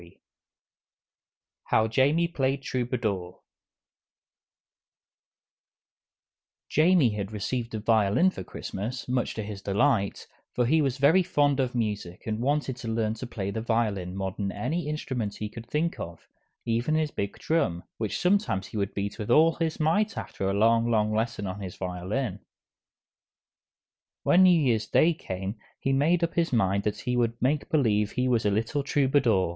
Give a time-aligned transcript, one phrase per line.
[1.65, 3.33] _HOW JAMIE PLAYED TROUBADOUR
[6.67, 10.25] Jamie had received a violin for Christmas, much to his delight,
[10.55, 14.15] for he was very fond of music and wanted to learn to play the violin
[14.15, 16.27] more than any instrument he could think of
[16.65, 20.53] even his big drum, which sometimes he would beat with all his might after a
[20.53, 22.39] long, long lesson on his violin.
[24.23, 28.13] When New Year's Day came he made up his mind that he would make believe
[28.13, 29.49] he was a little troubadour.